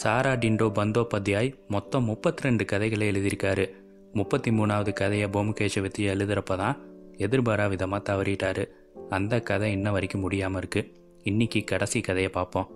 [0.00, 3.64] சாரா டிண்டோ பந்தோபாத்யாய் மொத்தம் முப்பத்தி ரெண்டு கதைகளை எழுதியிருக்காரு.
[4.18, 6.76] முப்பத்தி மூணாவது கதையை பொம்கேஷை பற்றி எழுதுகிறப்ப தான்
[7.24, 8.64] எதிர்பாரா விதமாக தவறிட்டாரு.
[9.16, 10.90] அந்த கதை இன்ன வரைக்கும் முடியாமல் இருக்குது
[11.30, 12.68] இன்னைக்கு கடைசி கதையை பார்ப்போம்.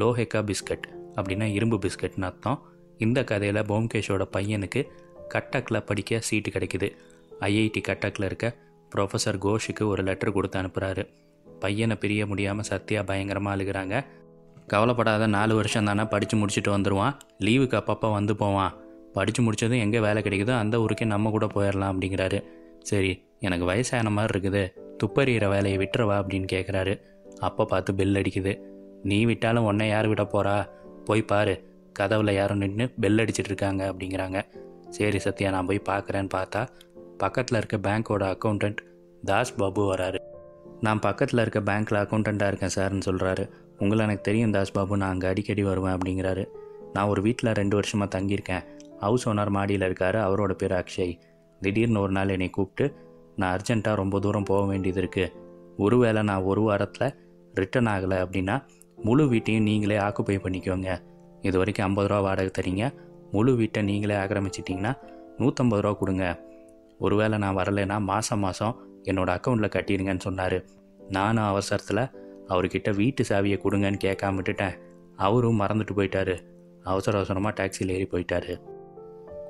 [0.00, 2.60] லோஹெக்கா பிஸ்கட் அப்படின்னா இரும்பு பிஸ்கட்னு அர்த்தம்.
[3.06, 4.82] இந்த கதையில் போம்கேஷோட பையனுக்கு
[5.34, 6.90] கட்டக்கில் படிக்க சீட்டு கிடைக்குது.
[7.48, 8.46] ஐஐடி கட்டக்கில் இருக்க
[8.92, 11.04] ப்ரொஃபஸர் கோஷுக்கு ஒரு லெட்டர் கொடுத்து அனுப்புகிறாரு
[11.46, 13.96] பையனை பிரிய முடியாமல் சத்யா பயங்கரமாக அழுகிறாங்க.
[14.72, 17.14] கவலைப்படாத நாலு வருஷம் தானே படித்து முடிச்சுட்டு வந்துடுவான்
[17.46, 18.74] லீவுக்கு அப்பப்போ வந்து போவான்.
[19.16, 22.38] படித்து முடிச்சதும் எங்கே வேலை கிடைக்குதோ அந்த ஊருக்கே நம்ம கூட போயிடலாம் அப்படிங்கிறாரு.
[22.90, 23.12] சரி
[23.46, 24.62] எனக்கு வயசான மாதிரி இருக்குது.
[25.00, 26.94] துப்பறிகிற வேலையை விட்டுறவா அப்படின்னு கேட்குறாரு
[27.48, 28.52] அப்போ பார்த்து பெல் அடிக்குது.
[29.10, 30.54] நீ விட்டாலும் உன்னை யார் விட போகிறா
[31.08, 31.54] போய் பாரு.
[31.98, 34.38] கதவில் யாரும் நின்று பெல் அடிச்சிட்டு இருக்காங்க அப்படிங்கிறாங்க.
[34.96, 36.62] சரி சத்யா நான் போய் பார்க்குறேன்னு பார்த்தா
[37.22, 38.80] பக்கத்தில் இருக்க பேங்க்கோட அக்கௌண்டன்ட்
[39.30, 40.20] தாஸ் பாபு வராரு.
[40.86, 43.44] நான் பக்கத்தில் இருக்க பேங்க்கில் அக்கௌண்டண்ட்டாக இருக்கேன் சார்னு சொல்கிறாரு
[43.82, 46.44] உங்களை எனக்கு தெரியும் தாஸ் பாபு நான் அங்கே அடிக்கடி வருவேன் அப்படிங்கிறாரு.
[46.94, 48.64] நான் ஒரு வீட்டில் ரெண்டு வருஷமாக தங்கியிருக்கேன்.
[49.04, 51.14] ஹவுஸ் ஓனர் மாடியில் இருக்கார் அவரோட பேர் அக்ஷய்.
[51.60, 52.86] திடீர்னு ஒரு நாள் என்னை கூப்பிட்டு
[53.36, 55.32] நான் அர்ஜென்ட்டாக ரொம்ப தூரம் போக வேண்டியது இருக்குது
[55.84, 57.08] ஒருவேளை நான் ஒரு வாரத்தில்
[57.54, 58.56] ரிட்டர்ன் ஆகலை அப்படின்னா
[59.06, 60.90] முழு வீட்டையும் நீங்களே ஆக்குப்பை பண்ணிக்கோங்க.
[61.40, 62.84] இது வரைக்கும் ஐம்பது ரூபா வாடகை தரீங்க.
[63.34, 64.92] முழு வீட்டை நீங்களே ஆக்கிரமிச்சிட்டிங்கன்னா
[65.38, 66.24] நூற்றம்பது ரூபா கொடுங்க.
[66.98, 70.58] ஒருவேளை நான் வரலைன்னா மாதம் மாதம் என்னோடய அக்கௌண்ட்டில் கட்டிடுங்கன்னு சொன்னார்.
[71.16, 72.02] நானும் அவசரத்தில்
[72.48, 74.76] அவர்கிட்ட வீட்டு சாவியை கொடுங்கன்னு கேட்காம விட்டுட்டேன்.
[75.16, 76.36] அவரும் மறந்துட்டு போயிட்டாரு.
[76.84, 78.60] அவசர அவசரமாக டாக்ஸியில் ஏறி போயிட்டாரு.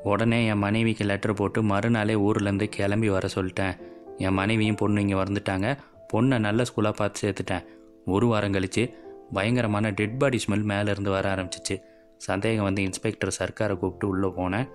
[0.05, 3.75] உடனே என் மனைவிக்கு லெட்டர் போட்டு மறுநாளே ஊர்லேருந்து கிளம்பி வர சொல்லிட்டேன்.
[4.17, 5.79] என் மனைவியும் பொண்ணு இங்கே வந்துட்டாங்க.
[6.13, 7.67] பொண்ணை நல்ல ஸ்கூலாக பார்த்து சேர்த்துட்டேன்.
[8.07, 8.95] ஒரு வாரம் கழித்து
[9.33, 11.77] பயங்கரமான டெட் பாடி ஸ்மெல் மேலேருந்து வர ஆரம்பிச்சிச்சு.
[12.17, 14.67] சந்தேகம் வந்து இன்ஸ்பெக்டர் சர்க்காரை கூப்பிட்டு உள்ளே போனேன்.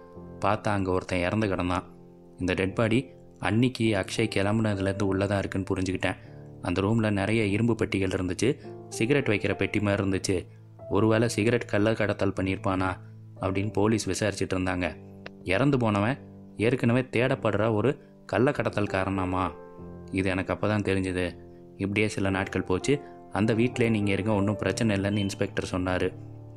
[0.46, 1.84] பார்த்தா அங்கே ஒருத்தன் இறந்து கிடந்தான்.
[2.40, 6.18] இந்த டெட் பாடி அன்னைக்கு அக்ஷய் கிளம்புனதுலேருந்து உள்ளே தான் இருக்குன்னு புரிஞ்சுக்கிட்டேன்.
[6.66, 8.50] அந்த ரூமில் நிறைய இரும்பு பெட்டிகள் இருந்துச்சு.
[8.90, 10.38] சிகரெட் வைக்கிற பெட்டி மாதிரி இருந்துச்சு.
[10.90, 12.90] ஒருவேளை சிகரெட் கள்ள கடத்தல் பண்ணியிருப்பானா?
[13.42, 14.86] அப்படின்னு போலீஸ் விசாரிச்சுட்டு இருந்தாங்க.
[15.44, 16.18] இறந்து போனவன்
[16.58, 17.92] ஏற்கனவே தேடப்படுற ஒரு
[18.26, 19.54] கள்ள கடத்தல் காரணமா?
[20.12, 21.26] இது எனக்கு அப்போ தான் தெரிஞ்சுது.
[21.78, 23.02] இப்படியே சில நாட்கள் போச்சு.
[23.32, 26.08] அந்த வீட்டிலே நீங்கள் இருங்க ஒன்றும் பிரச்சனை இல்லைன்னு இன்ஸ்பெக்டர் சொன்னார்.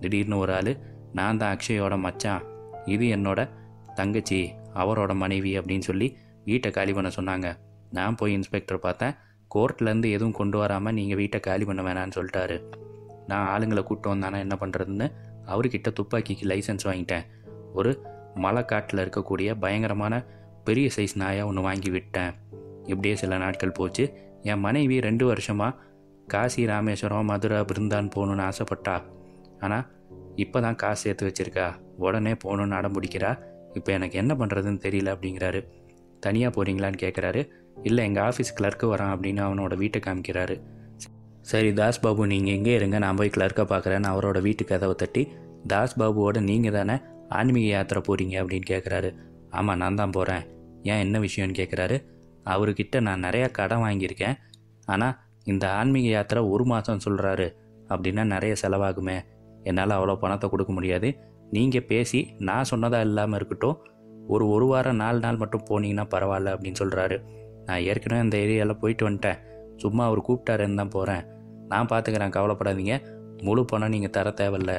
[0.01, 0.77] திடீர்னு ஒரு ஆள்
[1.13, 2.43] நான் தான் அக்ஷயோட மச்சான்.
[2.85, 3.49] இது என்னோட
[3.95, 7.49] தங்கச்சி அவரோட மனைவி அப்படின்னு சொல்லி வீட்டை காலி பண்ண சொன்னாங்க.
[7.91, 9.15] நான் போய் இன்ஸ்பெக்டர் பார்த்தேன்.
[9.55, 12.57] கோர்ட்லேருந்து எதுவும் கொண்டு வராமல் நீங்கள் வீட்டை காலி பண்ண வேணான்னு சொல்லிட்டாரு.
[13.27, 14.39] நான் ஆளுங்களை கூப்பிட்டு வந்தானா.
[14.39, 15.13] என்ன பண்ணுறதுன்னு
[15.47, 17.27] அவர்கிட்ட துப்பாக்கிக்கு லைசன்ஸ் வாங்கிட்டேன்.
[17.75, 18.05] ஒரு
[18.35, 20.25] மலைக்காட்டில் இருக்கக்கூடிய பயங்கரமான
[20.65, 22.33] பெரிய சைஸ் நாயாக ஒன்று வாங்கி விட்டேன்.
[22.85, 24.05] இப்படியே சில நாட்கள் போச்சு.
[24.43, 25.77] என் மனைவி ரெண்டு வருஷமாக
[26.27, 29.03] காசி ராமேஸ்வரம் மதுரை பிருந்தான் போகணுன்னு ஆசைப்பட்டா.
[29.61, 29.87] ஆனால்
[30.35, 31.67] இப்போ தான் காசு சேர்த்து வச்சிருக்கா.
[31.97, 33.39] உடனே போகணுன்னு அடம் பிடிக்கிறா.
[33.75, 35.61] இப்போ எனக்கு என்ன பண்ணுறதுன்னு தெரியல அப்படிங்கிறாரு.
[36.27, 37.41] தனியாக போகிறீங்களான்னு கேட்குறாரு
[37.89, 40.57] இல்லை எங்கள் ஆஃபீஸ் கிளர்க்கு வரான் அப்படின்னு அவனோட வீட்டை காமிக்கிறாரு.
[41.51, 45.23] சரி தாஸ் பாபு நீங்கள் எங்கே இருங்க நான் போய் கிளர்க்கை பார்க்குறேன்னு அவரோட வீட்டு கதவை தட்டி
[45.73, 46.97] தாஸ் பாபுவோட நீங்கள் தானே
[47.39, 49.11] ஆன்மீக யாத்திரை போகிறீங்க அப்படின்னு கேட்குறாரு
[49.59, 50.45] ஆமாம் நான் தான் போகிறேன்
[50.91, 51.97] ஏன் என்ன விஷயம்னு கேட்குறாரு
[52.55, 54.37] அவர்கிட்ட நான் நிறையா கடன் வாங்கியிருக்கேன்.
[54.93, 57.47] ஆனால் இந்த ஆன்மீக யாத்திரை ஒரு மாதம் சொல்கிறாரு
[57.89, 59.17] அப்படின்னா நிறைய செலவாகுமே.
[59.65, 61.09] என்னால் அவ்வளோ பணத்தை கொடுக்க முடியாது.
[61.57, 63.77] நீங்கள் பேசி நான் சொன்னதாக இல்லாமல் இருக்கட்டும்
[64.35, 67.17] ஒரு ஒரு வாரம் நாலு நாள் மட்டும் போனீங்கன்னா பரவாயில்ல அப்படின்னு சொல்கிறாரு
[67.67, 69.41] நான் ஏற்கனவே அந்த ஏரியாவில் போயிட்டு வந்துட்டேன்.
[69.83, 71.25] சும்மா அவர் கூப்பிட்டாருன்னு தான் போகிறேன்
[71.73, 72.95] நான் பார்த்துக்கிறேன் கவலைப்படாதீங்க.
[73.47, 74.73] முழு பணம் நீங்கள் தர தேவையில்ல.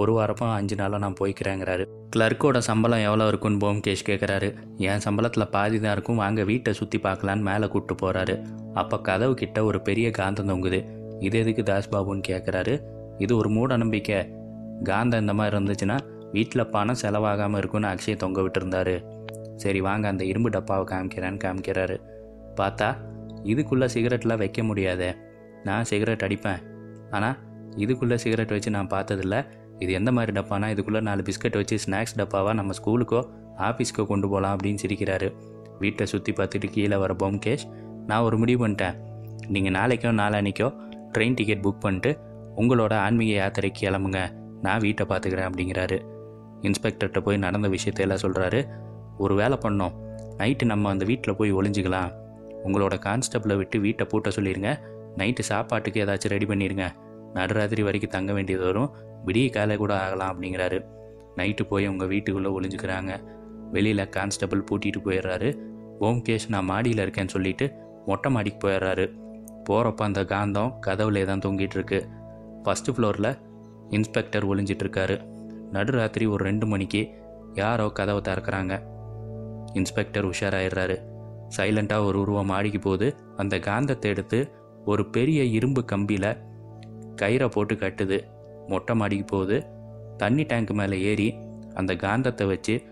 [0.00, 1.84] ஒரு வாரமா அஞ்சு நாளாக நான் போய்க்கிறேங்கிறாரு.
[2.14, 4.48] கிளர்க்கோட சம்பளம் எவ்வளோ இருக்குன்னு போம்கேஷ் கேட்குறாரு
[4.88, 6.20] என் சம்பளத்தில் பாதி தான் இருக்கும்.
[6.22, 8.34] வாங்க வீட்டை சுற்றி பார்க்கலான்னு மேலே கூப்பிட்டு போகிறாரு
[8.80, 10.80] அப்போ கதவு கிட்ட ஒரு பெரிய காந்தம் தொங்குது.
[11.26, 12.74] இது எதுக்கு தாஸ் பாபுன்னு கேட்குறாரு
[13.24, 14.20] இது ஒரு மூட நம்பிக்கை.
[14.90, 15.98] காந்தம் இந்த மாதிரி இருந்துச்சுன்னா
[16.32, 18.96] வீட்டில் பணம் செலவாகாமல் இருக்கும்னு அக்ஷய் தொங்க விட்டுருந்தாரு.
[19.56, 21.96] சரி வாங்க அந்த இரும்பு டப்பாவை காமிக்கிறேன்னு காமிக்கிறாரு.
[22.60, 22.88] பார்த்தா
[23.44, 25.10] இதுக்குள்ளே சிகரெட்லாம் வைக்க முடியாதே.
[25.64, 26.60] நான் சிகரெட் அடிப்பேன்.
[27.10, 27.36] ஆனால்
[27.76, 29.46] இதுக்குள்ளே சிகரெட் வச்சு நான் பார்த்ததில்ல.
[29.78, 30.66] இது எந்த மாதிரி டப்பானா?
[30.74, 33.20] இதுக்குள்ளே நாலு பிஸ்கட் வச்சு ஸ்நாக்ஸ் டப்பாவாக நம்ம ஸ்கூலுக்கோ
[33.58, 35.28] ஆஃபீஸ்க்கோ கொண்டு போகலாம் அப்படின்னு சிரிக்கிறாரு.
[35.78, 37.64] வீட்டை சுற்றி பார்த்துட்டு கீழே வர பொம்கேஷ்
[38.06, 38.96] நான் ஒரு முடிவு பண்ணிட்டேன்.
[39.46, 40.68] நீங்கள் நாளைக்கோ நாளானிக்கோ
[41.14, 42.10] ட்ரெயின் டிக்கெட் புக் பண்ணிட்டு
[42.56, 44.20] உங்களோட ஆன்மீக யாத்திரைக்கு கிளம்புங்க.
[44.62, 45.98] நான் வீட்டை பார்த்துக்கிறேன் அப்படிங்கிறாரு.
[46.62, 48.60] இன்ஸ்பெக்டர்கிட்ட போய் நடந்த விஷயத்தையெல்லாம் சொல்கிறாரு
[49.18, 49.94] ஒரு வேலை பண்ணோம்.
[50.40, 52.10] நைட்டு நம்ம அந்த வீட்டில் போய் ஒளிஞ்சிக்கலாம்.
[52.64, 54.70] உங்களோட கான்ஸ்டபிளை விட்டு வீட்டை பூட்ட சொல்லிடுங்க
[55.16, 56.86] நைட்டு சாப்பாட்டுக்கு ஏதாச்சும் ரெடி பண்ணிடுங்க
[57.34, 58.90] நடுராத்திரி வரைக்கும் தங்க வேண்டியது வரும்.
[59.26, 60.78] விடிய காலை கூட ஆகலாம் அப்படிங்கிறாரு.
[61.36, 63.12] நைட்டு போய் உங்கள் வீட்டுக்குள்ளே ஒளிஞ்சுக்கிறாங்க.
[63.72, 65.50] வெளியில் கான்ஸ்டபிள் பூட்டிட்டு போயிடுறாரு.
[66.00, 67.66] ஓம்கேஷ் நான் மாடியில் இருக்கேன்னு சொல்லிட்டு
[68.06, 69.06] மொட்டை மாடிக்கு போயிடுறாரு.
[69.68, 72.00] போகிறப்ப அந்த காந்தம் கதவுலே தான் தொங்கிட்டு இருக்கு.
[72.64, 73.30] ஃபஸ்ட்டு ஃப்ளோரில்
[73.88, 75.16] இன்ஸ்பெக்டர் ஒளிஞ்சிட்ருக்காரு
[75.72, 77.14] நடுராத்திரி ஒரு ரெண்டு மணிக்கு
[77.54, 78.82] யாரோ கதவை திறக்கிறாங்க.
[79.72, 80.96] இன்ஸ்பெக்டர் உஷாராயிடுறாரு.
[81.56, 83.16] சைலண்ட்டாக ஒரு உருவம் மாடிக்கு போகுது.
[83.36, 84.52] அந்த காந்தத்தை எடுத்து
[84.84, 86.38] ஒரு பெரிய இரும்பு கம்பியில்
[87.22, 88.20] கயிறை போட்டு கட்டுது.
[88.66, 89.66] மொட்டை மாடிக்கு போகுது.
[90.16, 91.34] தண்ணி டேங்க் மேலே ஏறி
[91.74, 92.82] அந்த காந்தத்தை வச்சு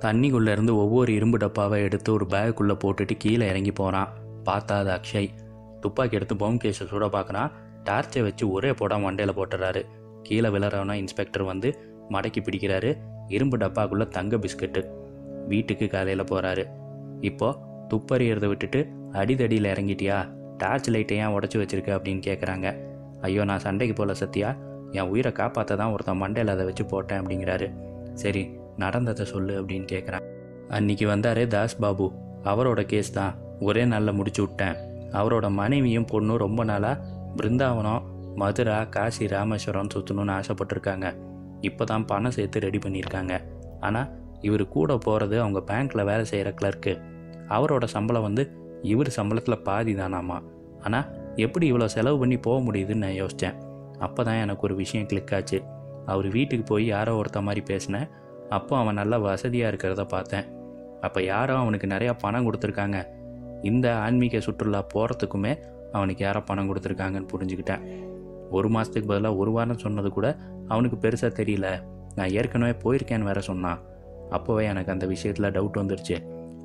[0.00, 4.12] தண்ணிக்குள்ளேருந்து ஒவ்வொரு இரும்பு டப்பாவை எடுத்து ஒரு பேக்குள்ளே போட்டுட்டு கீழே இறங்கி போகிறான்
[4.44, 5.28] பார்த்தா அது அக்ஷய்.
[5.80, 7.50] துப்பாக்கி எடுத்து போம்கேஷை சுட பார்க்குறான்.
[7.84, 9.82] டார்ச்சை வச்சு ஒரே போட மண்டையில் போட்டுறாரு.
[10.22, 12.90] கீழே விழறவனா இன்ஸ்பெக்டர் வந்து மடக்கி பிடிக்கிறாரு.
[13.28, 14.82] இரும்பு டப்பாக்குள்ளே தங்க பிஸ்கட்டு.
[15.48, 16.64] வீட்டுக்கு காலையில் போகிறாரு
[17.28, 17.48] இப்போ
[17.90, 18.80] துப்பறியறதை விட்டுட்டு
[19.12, 20.18] அடிதடியில் இறங்கிட்டியா?
[20.58, 22.66] டார்ச் லைட்டை ஏன் உடச்சி வச்சிருக்க அப்படின்னு கேட்குறாங்க
[23.20, 24.50] ஐயோ நான் சண்டைக்கு போகல சத்யா.
[24.90, 27.66] என் உயிரை காப்பாற்ற தான் ஒருத்தன் மண்டையில் அதை வச்சு போட்டேன் அப்படிங்கிறாரு.
[28.14, 28.42] சரி
[28.76, 30.24] நடந்ததை சொல்லு அப்படின்னு கேட்குறான்
[30.68, 32.06] அன்னைக்கு வந்தாரே தாஸ் பாபு.
[32.44, 33.34] அவரோட கேஸ் தான்.
[33.60, 34.76] ஒரே நாளில் முடிச்சு விட்டேன்.
[35.12, 37.02] அவரோட மனைவியும் பொண்ணும் ரொம்ப நாளாக
[37.36, 38.04] பிருந்தாவனம்
[38.34, 41.06] மதுரா காசி ராமேஸ்வரம் சுற்றணும்னு ஆசைப்பட்டிருக்காங்க.
[41.68, 43.34] இப்போ தான் பணம் சேர்த்து ரெடி பண்ணியிருக்காங்க.
[43.86, 44.08] ஆனால்
[44.48, 46.92] இவர் கூட போகிறது அவங்க பேங்க்கில் வேலை செய்கிற கிளர்க்கு
[47.56, 48.42] அவரோட சம்பளம் வந்து
[48.92, 50.38] இவர் சம்பளத்தில் பாதி தானாமா
[50.84, 51.08] ஆனால்
[51.44, 53.58] எப்படி இவ்வளோ செலவு பண்ணி போக முடியுதுன்னு நான் யோசித்தேன்
[54.06, 55.58] அப்போ தான் எனக்கு ஒரு விஷயம் கிளிக் ஆச்சு.
[56.12, 58.06] அவர் வீட்டுக்கு போய் யாரோ ஒருத்த மாதிரி பேசினேன்
[58.56, 60.46] அப்போ அவன் நல்லா வசதியாக இருக்கிறத பார்த்தேன்.
[61.06, 62.98] அப்போ யாரோ அவனுக்கு நிறையா பணம் கொடுத்துருக்காங்க.
[63.70, 65.52] இந்த ஆன்மீக சுற்றுலா போகிறதுக்குமே
[65.96, 67.84] அவனுக்கு யாரோ பணம் கொடுத்துருக்காங்கன்னு புரிஞ்சுக்கிட்டேன்.
[68.50, 70.38] ஒரு மாதத்துக்கு பதிலாக ஒரு வாரம் சொன்னது கூட
[70.68, 71.82] அவனுக்கு பெருசாக தெரியல.
[72.14, 73.80] நான் ஏற்கனவே போயிருக்கேன்னு வேற சொன்னான்.
[74.30, 76.16] அப்போவே எனக்கு அந்த விஷயத்தில் டவுட் வந்துருச்சு.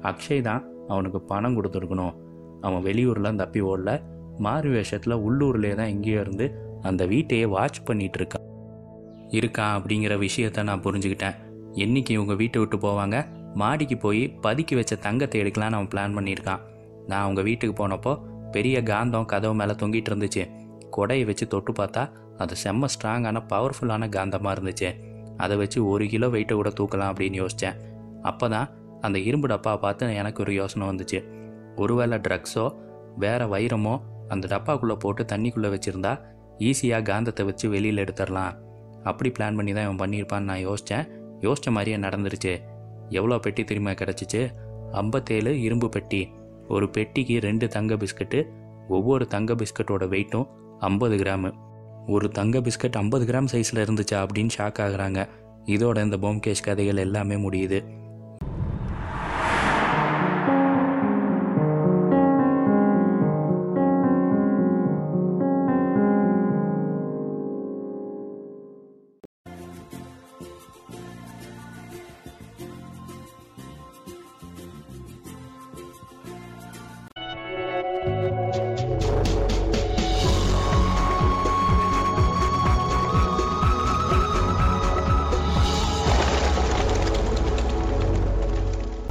[0.02, 2.14] அக்ஷய் தான் அவனுக்கு பணம் கொடுத்துருக்கணும்.
[2.62, 4.02] அவன் வெளியூரில் தப்பி ஓடல.
[4.38, 6.46] மாறு வேஷத்தில் உள்ளூர்லேயே தான் எங்கேயோ இருந்து
[6.82, 8.44] அந்த வீட்டையே வாட்ச் பண்ணிகிட்டு இருக்கான்
[9.32, 11.36] இருக்கான் அப்படிங்கிற விஷயத்த நான் புரிஞ்சுக்கிட்டேன்.
[11.74, 13.26] என்னைக்கு இவங்க வீட்டை விட்டு போவாங்க?
[13.54, 16.62] மாடிக்கு போய் பதுக்கி வச்ச தங்கத்தை எடுக்கலான்னு அவன் பிளான் பண்ணியிருக்கான்.
[17.08, 18.20] நான் அவங்க வீட்டுக்கு போனப்போ
[18.52, 20.44] பெரிய காந்தம் கதவு மேலே தொங்கிட்டு இருந்துச்சு.
[20.98, 22.04] கொடையை வச்சு தொட்டு பார்த்தா
[22.44, 24.90] அது செம்ம ஸ்ட்ராங்கான பவர்ஃபுல்லான காந்தமாக இருந்துச்சு.
[25.44, 27.78] அதை வச்சு ஒரு கிலோ வெயிட்டை கூட தூக்கலாம் அப்படின்னு யோசித்தேன்
[28.30, 28.68] அப்போ தான்
[29.06, 31.20] அந்த இரும்பு டப்பா பார்த்து எனக்கு ஒரு யோசனை வந்துச்சு.
[31.84, 32.66] ஒருவேளை ட்ரக்ஸோ
[33.24, 33.96] வேறு வைரமோ
[34.34, 36.14] அந்த டப்பாக்குள்ளே போட்டு தண்ணிக்குள்ளே வச்சுருந்தா
[36.70, 38.54] ஈஸியாக காந்தத்தை வச்சு வெளியில் எடுத்துடலாம்.
[39.10, 41.06] அப்படி பிளான் பண்ணி தான் இவன் பண்ணியிருப்பான்னு நான் யோசித்தேன்
[41.46, 42.54] யோசித்த மாதிரியே நடந்துருச்சு.
[43.20, 44.42] எவ்வளோ பெட்டி திரும்ப கிடச்சிச்சு?
[45.02, 46.22] ஐம்பத்தேழு இரும்பு பெட்டி.
[46.76, 48.40] ஒரு பெட்டிக்கு ரெண்டு தங்க பிஸ்கட்டு
[48.96, 50.48] ஒவ்வொரு தங்க பிஸ்கட்டோட வெயிட்டும்
[50.86, 51.54] ஐம்பது கிராமு.
[52.08, 55.28] ஒரு தங்க பிஸ்கட் ஐம்பது கிராம் சைஸில் இருந்துச்சா அப்படின்னு ஷாக் ஆகுறாங்க.
[55.66, 57.84] இதோட இந்த போம்கேஷ் கதைகள் எல்லாமே முடியுது.